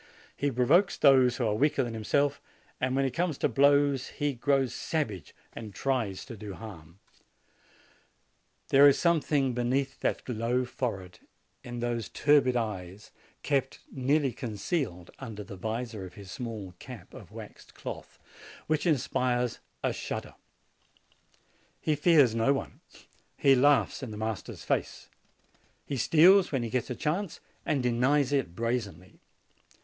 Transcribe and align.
He 0.35 0.49
provokes 0.49 0.97
those 0.97 1.37
who 1.37 1.45
are 1.45 1.53
weaker 1.53 1.83
than 1.83 1.93
himself, 1.93 2.41
and 2.79 2.95
when 2.95 3.05
it 3.05 3.11
come 3.11 3.31
to 3.33 3.47
blows, 3.47 4.07
he 4.07 4.33
grows 4.33 4.73
savage 4.73 5.35
and 5.53 5.75
tries 5.75 6.25
to 6.25 6.35
do 6.35 6.55
harm. 6.55 6.97
96 7.05 7.19
JANUARY 7.19 7.31
There 8.83 8.87
is 8.89 8.97
something 8.97 9.53
beneath 9.53 9.99
that 9.99 10.27
low 10.27 10.65
forehead, 10.65 11.19
in 11.63 11.81
those 11.81 12.09
turbid 12.09 12.55
eyes, 12.55 13.11
kept 13.43 13.81
nearly 13.91 14.33
concealed 14.33 15.11
under 15.19 15.43
the 15.43 15.55
visor 15.55 16.03
of 16.03 16.15
his 16.15 16.31
small 16.31 16.73
cap 16.79 17.13
of 17.13 17.29
waxed 17.31 17.75
cloth, 17.75 18.17
which 18.65 18.87
inspires 18.87 19.59
a 19.83 19.93
shudder. 19.93 20.33
He 21.79 21.95
fears 21.95 22.33
no 22.33 22.53
one. 22.53 22.79
He 23.37 23.53
laughs 23.53 24.01
in 24.01 24.09
the 24.09 24.17
master's 24.17 24.63
face. 24.63 25.09
He 25.85 25.95
steals 25.97 26.51
when 26.51 26.63
he 26.63 26.71
gets 26.71 26.89
a 26.89 26.95
chance 26.95 27.39
and 27.67 27.83
denies 27.83 28.33
it 28.33 28.55
brazenly. 28.55 29.19